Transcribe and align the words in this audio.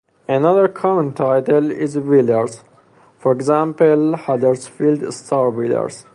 Another 0.27 0.67
common 0.67 1.13
title 1.13 1.69
is 1.69 1.95
Wheelers- 1.95 2.63
for 3.19 3.31
example, 3.33 4.15
Huddersfield 4.17 5.13
Star 5.13 5.51
Wheelers. 5.51 6.07